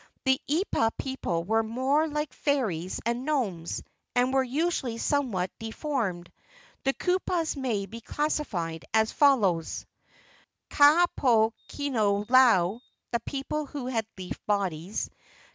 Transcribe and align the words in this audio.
The 0.25 0.41
eepa 0.49 0.89
people 0.97 1.43
were 1.43 1.61
more 1.61 2.07
like 2.07 2.33
fairies 2.33 2.99
and 3.05 3.23
gnomes, 3.23 3.83
and 4.15 4.33
were 4.33 4.41
usually 4.41 4.97
somewhat 4.97 5.51
de¬ 5.59 5.71
formed. 5.71 6.31
The 6.85 6.95
kupuas 6.95 7.55
may 7.55 7.85
be 7.85 8.01
classified 8.01 8.83
as 8.95 9.11
follows: 9.11 9.85
Ka 10.71 11.05
poe 11.15 11.53
kino 11.67 12.25
lau 12.29 12.81
(the 13.11 13.19
people 13.19 13.67
who 13.67 13.85
had 13.85 14.07
leaf 14.17 14.43
bodies). 14.47 15.11